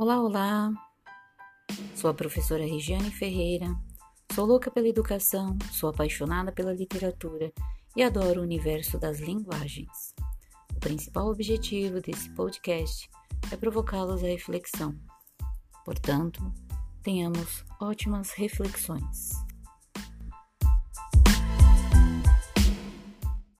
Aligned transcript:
Olá, 0.00 0.22
olá! 0.22 0.72
Sou 1.96 2.08
a 2.08 2.14
professora 2.14 2.64
Regiane 2.64 3.10
Ferreira, 3.10 3.66
sou 4.32 4.46
louca 4.46 4.70
pela 4.70 4.86
educação, 4.86 5.58
sou 5.72 5.90
apaixonada 5.90 6.52
pela 6.52 6.72
literatura 6.72 7.52
e 7.96 8.04
adoro 8.04 8.38
o 8.38 8.44
universo 8.44 8.96
das 8.96 9.18
linguagens. 9.18 10.14
O 10.72 10.78
principal 10.78 11.26
objetivo 11.26 12.00
desse 12.00 12.30
podcast 12.30 13.10
é 13.50 13.56
provocá-los 13.56 14.22
à 14.22 14.28
reflexão. 14.28 14.94
Portanto, 15.84 16.48
tenhamos 17.02 17.64
ótimas 17.80 18.30
reflexões. 18.30 19.32